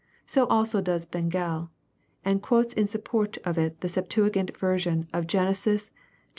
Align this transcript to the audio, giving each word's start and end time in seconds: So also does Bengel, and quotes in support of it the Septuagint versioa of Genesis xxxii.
So 0.25 0.47
also 0.47 0.81
does 0.81 1.05
Bengel, 1.05 1.69
and 2.25 2.41
quotes 2.41 2.73
in 2.73 2.87
support 2.87 3.37
of 3.45 3.59
it 3.59 3.81
the 3.81 3.87
Septuagint 3.87 4.51
versioa 4.53 5.05
of 5.13 5.27
Genesis 5.27 5.83
xxxii. 5.83 5.93